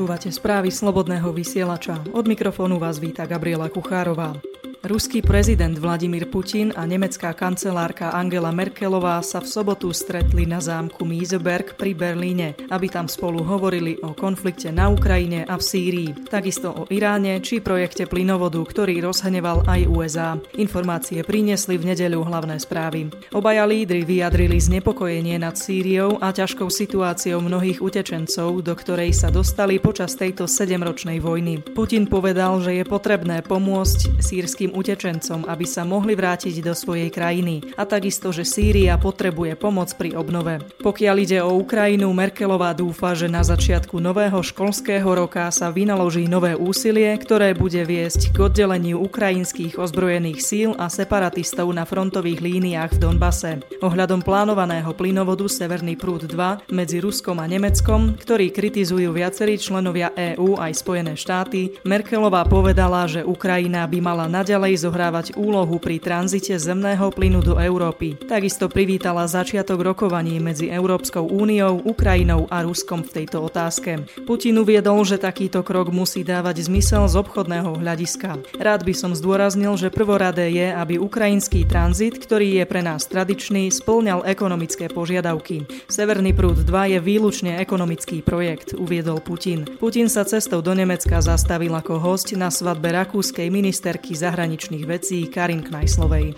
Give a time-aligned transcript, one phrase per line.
[0.00, 2.00] Počúvate správy Slobodného vysielača.
[2.16, 4.32] Od mikrofónu vás víta Gabriela Kuchárová.
[4.80, 11.04] Ruský prezident Vladimír Putin a nemecká kancelárka Angela Merkelová sa v sobotu stretli na zámku
[11.04, 16.72] Mieseberg pri Berlíne, aby tam spolu hovorili o konflikte na Ukrajine a v Sýrii, takisto
[16.72, 20.40] o Iráne či projekte plynovodu, ktorý rozhneval aj USA.
[20.56, 23.12] Informácie priniesli v nedeľu hlavné správy.
[23.36, 29.76] Obaja lídry vyjadrili znepokojenie nad Sýriou a ťažkou situáciou mnohých utečencov, do ktorej sa dostali
[29.76, 31.60] počas tejto sedemročnej vojny.
[31.76, 37.10] Putin povedal, že je potrebné pomôcť sírským sírským utečencom, aby sa mohli vrátiť do svojej
[37.10, 40.62] krajiny a takisto, že Sýria potrebuje pomoc pri obnove.
[40.78, 46.54] Pokiaľ ide o Ukrajinu, Merkelová dúfa, že na začiatku nového školského roka sa vynaloží nové
[46.54, 53.00] úsilie, ktoré bude viesť k oddeleniu ukrajinských ozbrojených síl a separatistov na frontových líniách v
[53.00, 53.52] Donbase.
[53.82, 60.60] Ohľadom plánovaného plynovodu Severný prúd 2 medzi Ruskom a Nemeckom, ktorý kritizujú viacerí členovia EÚ
[60.60, 66.52] aj Spojené štáty, Merkelová povedala, že Ukrajina by mala naďalej naďalej zohrávať úlohu pri tranzite
[66.60, 68.20] zemného plynu do Európy.
[68.28, 74.04] Takisto privítala začiatok rokovaní medzi Európskou úniou, Ukrajinou a Ruskom v tejto otázke.
[74.28, 78.36] Putin uviedol, že takýto krok musí dávať zmysel z obchodného hľadiska.
[78.60, 83.72] Rád by som zdôraznil, že prvoradé je, aby ukrajinský tranzit, ktorý je pre nás tradičný,
[83.72, 85.64] splňal ekonomické požiadavky.
[85.88, 89.64] Severný prúd 2 je výlučne ekonomický projekt, uviedol Putin.
[89.80, 95.26] Putin sa cestou do Nemecka zastavil ako host na svadbe rakúskej ministerky zahraničných zahraničných vecí
[95.30, 96.34] Karin Knajslovej.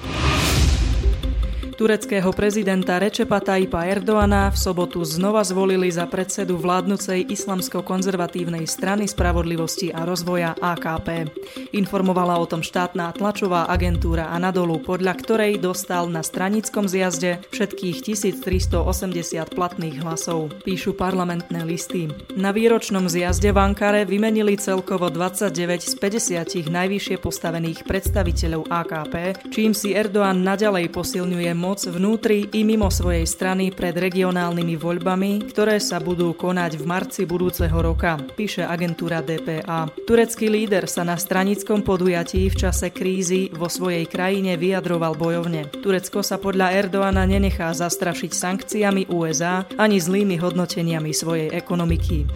[1.72, 9.88] Tureckého prezidenta Rečepa Tajpa Erdoana v sobotu znova zvolili za predsedu vládnucej islamsko-konzervatívnej strany spravodlivosti
[9.88, 11.32] a rozvoja AKP.
[11.72, 19.56] Informovala o tom štátna tlačová agentúra Anadolu, podľa ktorej dostal na stranickom zjazde všetkých 1380
[19.56, 22.12] platných hlasov, píšu parlamentné listy.
[22.36, 29.14] Na výročnom zjazde v Ankare vymenili celkovo 29 z 50 najvyššie postavených predstaviteľov AKP,
[29.48, 35.78] čím si Erdoğan nadalej posilňuje moc vnútri i mimo svojej strany pred regionálnymi voľbami, ktoré
[35.78, 39.86] sa budú konať v marci budúceho roka, píše agentúra DPA.
[40.02, 45.70] Turecký líder sa na stranickom podujatí v čase krízy vo svojej krajine vyjadroval bojovne.
[45.70, 52.26] Turecko sa podľa Erdoana nenechá zastrašiť sankciami USA ani zlými hodnoteniami svojej ekonomiky.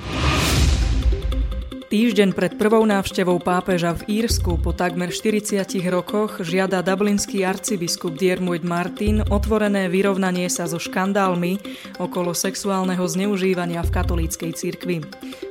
[1.87, 8.67] Týždeň pred prvou návštevou pápeža v Írsku po takmer 40 rokoch žiada dublinský arcibiskup Diarmuid
[8.67, 11.63] Martin otvorené vyrovnanie sa so škandálmi
[12.03, 15.07] okolo sexuálneho zneužívania v katolíckej cirkvi.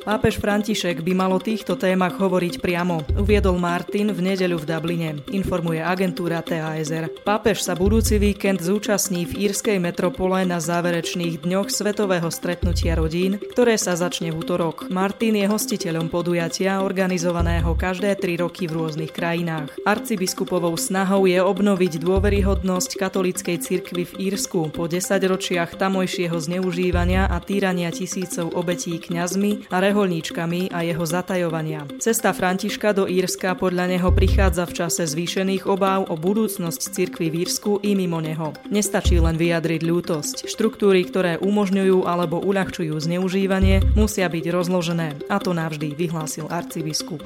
[0.06, 5.12] Pápež František by mal o týchto témach hovoriť priamo, uviedol Martin v nedeľu v Dubline,
[5.34, 7.10] informuje agentúra TASR.
[7.26, 13.82] Pápež sa budúci víkend zúčastní v írskej metropole na záverečných dňoch svetového stretnutia rodín, ktoré
[13.82, 14.94] sa začne v útorok.
[14.94, 19.72] Martin je hostiteľom podujatia organizovaného každé tri roky v rôznych krajinách.
[19.88, 27.88] Arcibiskupovou snahou je obnoviť dôveryhodnosť katolíckej cirkvi v Írsku po desaťročiach tamojšieho zneužívania a týrania
[27.88, 31.88] tisícov obetí kňazmi a reholníčkami a jeho zatajovania.
[32.04, 37.48] Cesta Františka do Írska podľa neho prichádza v čase zvýšených obáv o budúcnosť cirkvy v
[37.48, 38.52] Írsku i mimo neho.
[38.68, 40.52] Nestačí len vyjadriť ľútosť.
[40.52, 45.16] Štruktúry, ktoré umožňujú alebo uľahčujú zneužívanie, musia byť rozložené.
[45.32, 47.20] A to navždy, vyhlásil arcibiskup.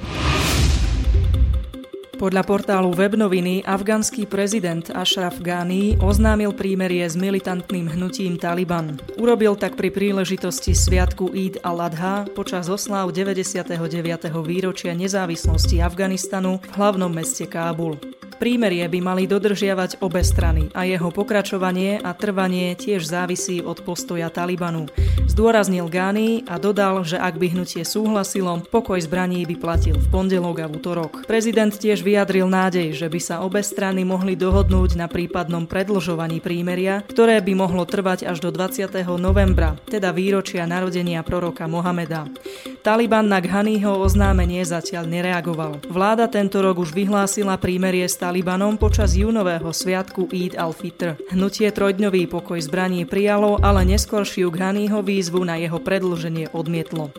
[2.18, 9.00] Podľa portálu Webnoviny afgánsky prezident Ashraf Ghani oznámil prímerie s militantným hnutím Taliban.
[9.16, 13.72] Urobil tak pri príležitosti sviatku Eid al-Adha počas oslav 99.
[14.44, 18.19] výročia nezávislosti Afganistanu v hlavnom meste Kábul.
[18.36, 24.30] Prímerie by mali dodržiavať obe strany a jeho pokračovanie a trvanie tiež závisí od postoja
[24.30, 24.86] Talibanu.
[25.26, 30.56] Zdôraznil Gány a dodal, že ak by hnutie súhlasilo, pokoj zbraní by platil v pondelok
[30.62, 31.24] a útorok.
[31.24, 37.00] Prezident tiež vyjadril nádej, že by sa obe strany mohli dohodnúť na prípadnom predlžovaní prímeria,
[37.08, 38.90] ktoré by mohlo trvať až do 20.
[39.16, 42.28] novembra, teda výročia narodenia proroka Mohameda.
[42.84, 45.84] Taliban na Ghaniho oznámenie zatiaľ nereagoval.
[45.88, 51.16] Vláda tento rok už vyhlásila prímerie s Talibanom počas júnového sviatku Eid al-Fitr.
[51.32, 57.16] Hnutie trojdňový pokoj zbraní prijalo, ale neskôršiu Ghaniho výzvu na jeho predlženie odmietlo.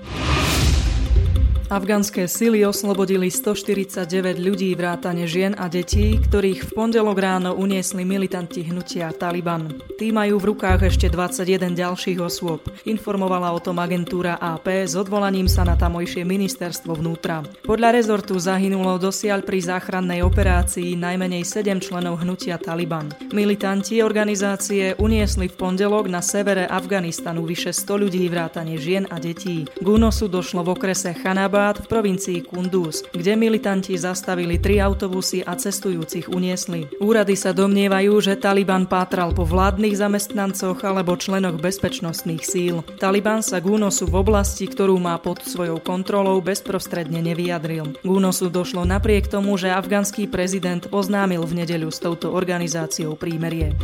[1.72, 4.04] Afganské sily oslobodili 149
[4.44, 9.72] ľudí vrátane žien a detí, ktorých v pondelok ráno uniesli militanti hnutia Taliban.
[9.96, 12.60] Tí majú v rukách ešte 21 ďalších osôb.
[12.84, 17.40] Informovala o tom agentúra AP s odvolaním sa na tamojšie ministerstvo vnútra.
[17.64, 23.08] Podľa rezortu zahynulo dosiaľ pri záchrannej operácii najmenej 7 členov hnutia Taliban.
[23.32, 29.64] Militanti organizácie uniesli v pondelok na severe Afganistanu vyše 100 ľudí vrátane žien a detí.
[29.64, 35.46] K únosu došlo v okrese Chanaba Herat v provincii Kunduz, kde militanti zastavili tri autobusy
[35.46, 36.90] a cestujúcich uniesli.
[36.98, 42.82] Úrady sa domnievajú, že Taliban pátral po vládnych zamestnancoch alebo členoch bezpečnostných síl.
[42.98, 47.94] Taliban sa k únosu v oblasti, ktorú má pod svojou kontrolou, bezprostredne nevyjadril.
[48.02, 53.78] K únosu došlo napriek tomu, že afgánsky prezident oznámil v nedeľu s touto organizáciou prímerie.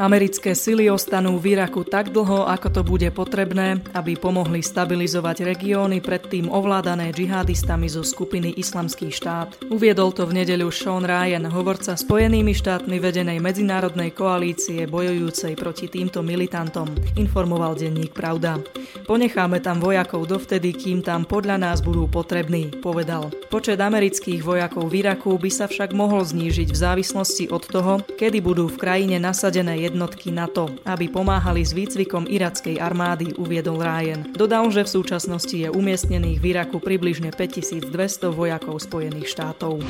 [0.00, 6.00] Americké sily ostanú v Iraku tak dlho, ako to bude potrebné, aby pomohli stabilizovať regióny
[6.00, 9.60] predtým ovládané džihadistami zo skupiny Islamský štát.
[9.68, 16.24] Uviedol to v nedeľu Sean Ryan, hovorca Spojenými štátmi vedenej medzinárodnej koalície bojujúcej proti týmto
[16.24, 16.88] militantom,
[17.20, 18.56] informoval denník Pravda.
[19.04, 23.28] Ponecháme tam vojakov dovtedy, kým tam podľa nás budú potrební, povedal.
[23.52, 28.40] Počet amerických vojakov v Iraku by sa však mohol znížiť v závislosti od toho, kedy
[28.40, 34.30] budú v krajine nasadené jednotky NATO, aby pomáhali s výcvikom irackej armády, uviedol Ryan.
[34.30, 37.90] Dodal, že v súčasnosti je umiestnených v Iraku približne 5200
[38.30, 39.82] vojakov Spojených štátov.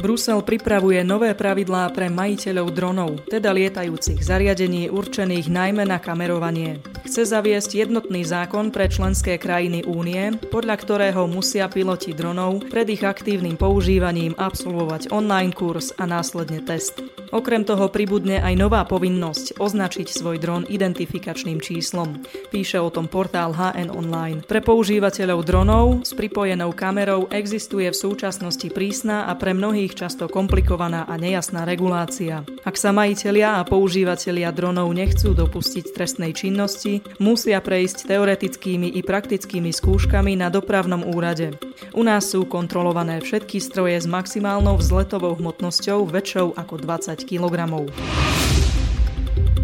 [0.00, 6.80] Brusel pripravuje nové pravidlá pre majiteľov dronov, teda lietajúcich zariadení určených najmä na kamerovanie.
[7.04, 13.04] Chce zaviesť jednotný zákon pre členské krajiny únie, podľa ktorého musia piloti dronov pred ich
[13.04, 17.04] aktívnym používaním absolvovať online kurz a následne test.
[17.30, 22.18] Okrem toho pribudne aj nová povinnosť označiť svoj dron identifikačným číslom.
[22.50, 24.42] Píše o tom portál HN Online.
[24.42, 31.06] Pre používateľov dronov s pripojenou kamerou existuje v súčasnosti prísna a pre mnohých často komplikovaná
[31.06, 32.42] a nejasná regulácia.
[32.66, 39.70] Ak sa majiteľia a používateľia dronov nechcú dopustiť trestnej činnosti, musia prejsť teoretickými i praktickými
[39.70, 41.54] skúškami na dopravnom úrade.
[41.94, 47.90] U nás sú kontrolované všetky stroje s maximálnou vzletovou hmotnosťou väčšou ako 20 kg.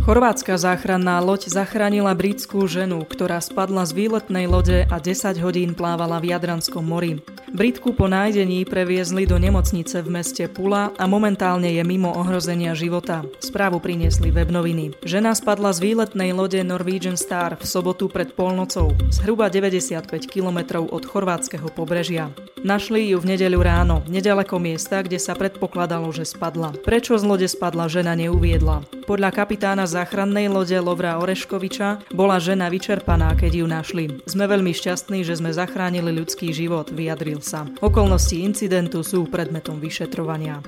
[0.07, 6.23] Chorvátska záchranná loď zachránila britskú ženu, ktorá spadla z výletnej lode a 10 hodín plávala
[6.23, 7.19] v Jadranskom mori.
[7.51, 13.27] Britku po nájdení previezli do nemocnice v meste Pula a momentálne je mimo ohrozenia života.
[13.43, 14.95] Správu priniesli web noviny.
[15.03, 21.03] Žena spadla z výletnej lode Norwegian Star v sobotu pred polnocou, zhruba 95 km od
[21.03, 22.31] chorvátskeho pobrežia.
[22.63, 26.75] Našli ju v nedeľu ráno, nedaleko miesta, kde sa predpokladalo, že spadla.
[26.83, 28.87] Prečo z lode spadla žena neuviedla.
[29.07, 34.05] Podľa kapitána záchrannej lode Lovra Oreškoviča bola žena vyčerpaná, keď ju našli.
[34.29, 37.65] Sme veľmi šťastní, že sme zachránili ľudský život, vyjadril sa.
[37.81, 40.61] Okolnosti incidentu sú predmetom vyšetrovania.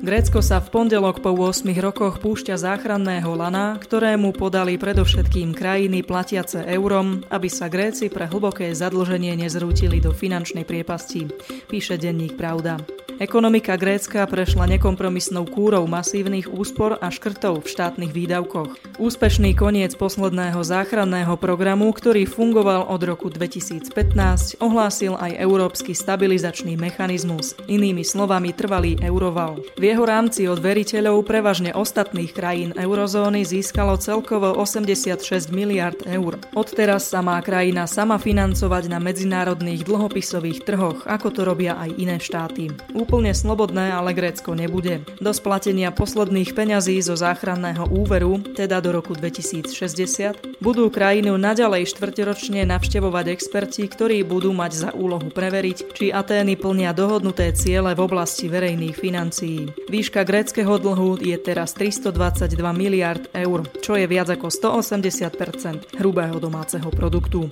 [0.00, 6.64] Grécko sa v pondelok po 8 rokoch púšťa záchranného lana, ktorému podali predovšetkým krajiny platiace
[6.72, 11.28] eurom, aby sa Gréci pre hlboké zadlženie nezrútili do finančnej priepasti,
[11.68, 12.80] píše denník Pravda.
[13.20, 18.96] Ekonomika Grécka prešla nekompromisnou kúrou masívnych úspor a škrtov v štátnych výdavkoch.
[18.96, 27.52] Úspešný koniec posledného záchranného programu, ktorý fungoval od roku 2015, ohlásil aj Európsky stabilizačný mechanizmus,
[27.68, 29.60] inými slovami trvalý euroval.
[29.76, 36.38] V jeho rámci od veriteľov prevažne ostatných krajín eurozóny získalo celkovo 86 miliard eur.
[36.54, 42.16] Odteraz sa má krajina sama financovať na medzinárodných dlhopisových trhoch, ako to robia aj iné
[42.22, 45.00] štáty úplne slobodné, ale Grécko nebude.
[45.18, 52.68] Do splatenia posledných peňazí zo záchranného úveru, teda do roku 2060, budú krajinu naďalej štvrťročne
[52.68, 58.46] navštevovať experti, ktorí budú mať za úlohu preveriť, či Atény plnia dohodnuté ciele v oblasti
[58.46, 59.72] verejných financií.
[59.88, 66.92] Výška gréckého dlhu je teraz 322 miliard eur, čo je viac ako 180% hrubého domáceho
[66.92, 67.48] produktu.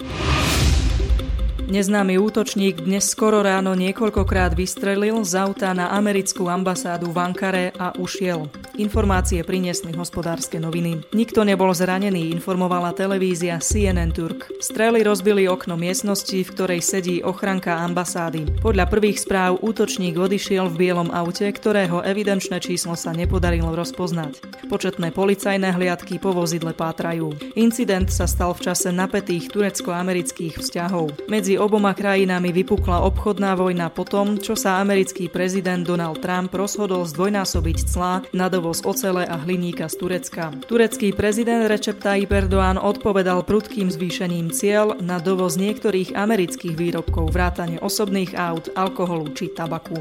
[1.69, 7.93] Neznámy útočník dnes skoro ráno niekoľkokrát vystrelil z auta na americkú ambasádu v Ankare a
[8.01, 8.49] ušiel.
[8.81, 11.05] Informácie priniesli hospodárske noviny.
[11.13, 14.49] Nikto nebol zranený, informovala televízia CNN Turk.
[14.65, 18.65] Strely rozbili okno miestnosti, v ktorej sedí ochranka ambasády.
[18.65, 24.41] Podľa prvých správ útočník odišiel v bielom aute, ktorého evidenčné číslo sa nepodarilo rozpoznať.
[24.73, 27.37] Početné policajné hliadky po vozidle pátrajú.
[27.61, 31.29] Incident sa stal v čase napätých turecko-amerických vzťahov.
[31.29, 37.05] Medzi oboma krajinami vypukla obchodná vojna po tom, čo sa americký prezident Donald Trump rozhodol
[37.05, 40.55] zdvojnásobiť clá na dovoz ocele a hliníka z Turecka.
[40.71, 47.83] Turecký prezident Recep Tayyip Erdoğan odpovedal prudkým zvýšením cieľ na dovoz niektorých amerických výrobkov vrátane
[47.83, 49.99] osobných aut, alkoholu či tabaku.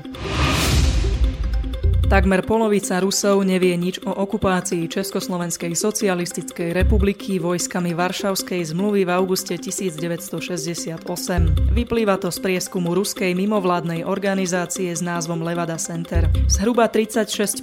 [2.08, 9.60] Takmer polovica Rusov nevie nič o okupácii Československej socialistickej republiky vojskami Varšavskej zmluvy v auguste
[9.60, 11.04] 1968.
[11.76, 16.32] Vyplýva to z prieskumu ruskej mimovládnej organizácie s názvom Levada Center.
[16.48, 17.60] Zhruba 36%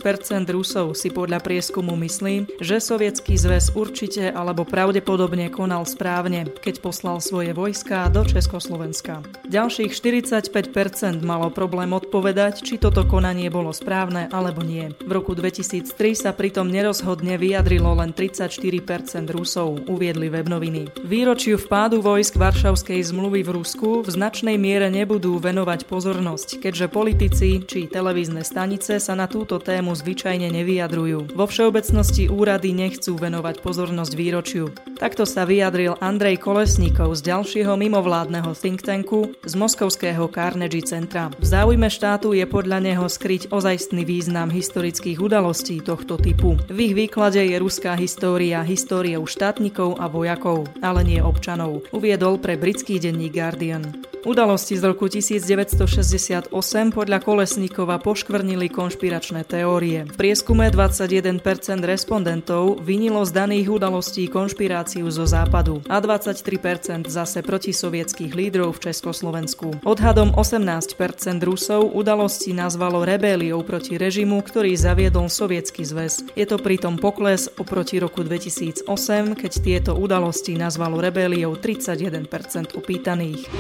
[0.53, 7.17] Rusov si podľa prieskumu myslí, že Sovietský zväz určite alebo pravdepodobne konal správne, keď poslal
[7.25, 9.25] svoje vojská do Československa.
[9.49, 14.91] Ďalších 45% malo problém odpovedať, či toto konanie bolo správne alebo nie.
[15.07, 21.07] V roku 2003 sa pritom nerozhodne vyjadrilo len 34% Rusov, uviedli webnoviny.
[21.07, 27.63] Výročiu vpádu vojsk Varšavskej zmluvy v Rusku v značnej miere nebudú venovať pozornosť, keďže politici
[27.63, 31.39] či televízne stanice sa na túto tému zvyčajne nevyjadrujú.
[31.39, 34.75] Vo všeobecnosti úrady nechcú venovať pozornosť výročiu.
[34.99, 41.31] Takto sa vyjadril Andrej Kolesníkov z ďalšieho mimovládneho think tanku z moskovského Carnegie centra.
[41.39, 46.57] V záujme štátu je podľa neho skryť ozajstný význam význam historických udalostí tohto typu.
[46.73, 52.57] V ich výklade je ruská história históriou štátnikov a vojakov, ale nie občanov, uviedol pre
[52.57, 53.85] britský denník Guardian.
[54.25, 56.49] Udalosti z roku 1968
[56.97, 60.09] podľa Kolesníkova poškvrnili konšpiračné teórie.
[60.09, 61.45] V prieskume 21%
[61.85, 69.85] respondentov vinilo z daných udalostí konšpiráciu zo západu a 23% zase protisovietských lídrov v Československu.
[69.85, 70.97] Odhadom 18%
[71.45, 76.23] Rusov udalosti nazvalo rebéliou proti režimu, ktorý zaviedol Sovietsky zväz.
[76.39, 78.87] Je to pritom pokles oproti roku 2008,
[79.35, 83.51] keď tieto udalosti nazvalo rebéliou 31% opýtaných.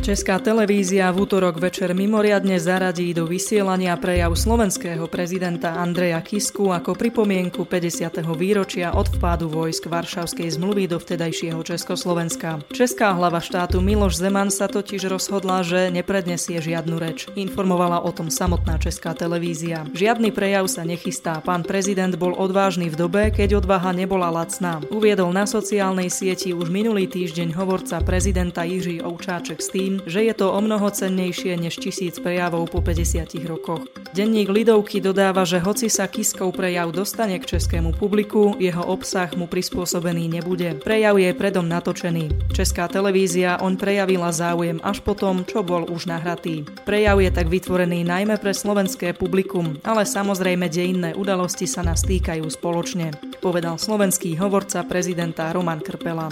[0.00, 6.96] Česká televízia v útorok večer mimoriadne zaradí do vysielania prejav slovenského prezidenta Andreja Kisku ako
[6.96, 8.24] pripomienku 50.
[8.32, 12.64] výročia od vpádu vojsk Varšavskej zmluvy do vtedajšieho Československa.
[12.72, 17.28] Česká hlava štátu Miloš Zeman sa totiž rozhodla, že neprednesie žiadnu reč.
[17.36, 19.84] Informovala o tom samotná Česká televízia.
[19.92, 21.44] Žiadny prejav sa nechystá.
[21.44, 24.80] Pán prezident bol odvážny v dobe, keď odvaha nebola lacná.
[24.88, 30.22] Uviedol na sociálnej sieti už minulý týždeň hovorca prezidenta Jiří Oučáček s tým, tým, že
[30.22, 33.82] je to o mnoho cennejšie než tisíc prejavov po 50 rokoch.
[34.14, 39.50] Denník Lidovky dodáva, že hoci sa Kiskov prejav dostane k českému publiku, jeho obsah mu
[39.50, 40.78] prispôsobený nebude.
[40.78, 42.54] Prejav je predom natočený.
[42.54, 46.62] Česká televízia on prejavila záujem až po tom, čo bol už nahratý.
[46.86, 52.46] Prejav je tak vytvorený najmä pre slovenské publikum, ale samozrejme dejinné udalosti sa nás týkajú
[52.46, 53.10] spoločne,
[53.42, 56.30] povedal slovenský hovorca prezidenta Roman Krpela.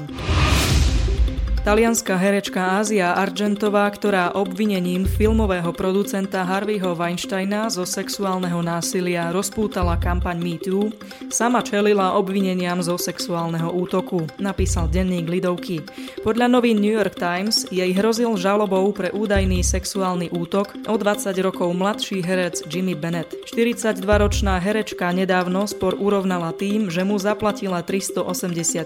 [1.68, 10.40] Talianská herečka Ázia Argentová, ktorá obvinením filmového producenta Harveyho Weinsteina zo sexuálneho násilia rozpútala kampaň
[10.40, 10.88] MeToo,
[11.28, 15.84] sama čelila obvineniam zo sexuálneho útoku, napísal denník Lidovky.
[16.25, 21.68] Podľa novín New York Times jej hrozil žalobou pre údajný sexuálny útok o 20 rokov
[21.76, 23.37] mladší herec Jimmy Bennett.
[23.44, 28.25] 42-ročná herečka nedávno spor urovnala tým, že mu zaplatila 380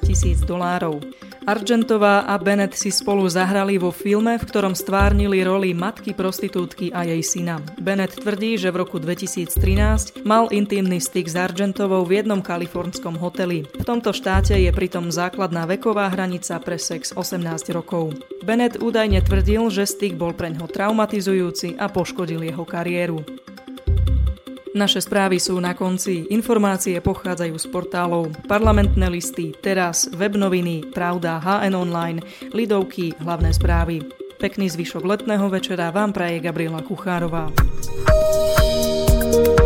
[0.03, 0.99] tisíc dolárov.
[1.43, 7.05] Argentová a Bennett si spolu zahrali vo filme, v ktorom stvárnili roli matky prostitútky a
[7.05, 7.59] jej syna.
[7.81, 13.65] Bennett tvrdí, že v roku 2013 mal intimný styk s Argentovou v jednom kalifornskom hoteli.
[13.67, 17.43] V tomto štáte je pritom základná veková hranica pre sex 18
[17.75, 18.15] rokov.
[18.47, 23.42] Bennett údajne tvrdil, že styk bol pre ňo traumatizujúci a poškodil jeho kariéru.
[24.73, 26.33] Naše správy sú na konci.
[26.33, 32.25] Informácie pochádzajú z portálov Parlamentné listy, Teraz, Webnoviny, Pravda, HN Online,
[32.57, 34.01] Lidovky, Hlavné správy.
[34.41, 37.53] Pekný zvyšok letného večera vám praje Gabriela Kuchárová.
[39.33, 39.62] thank you